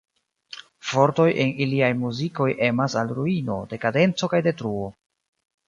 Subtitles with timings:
[0.91, 4.93] Vortoj en iliaj muzikoj emas al ruino, dekadenco kaj detruo.